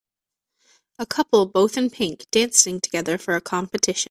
[0.97, 3.99] A couple, both in pink, dancing together for a competition.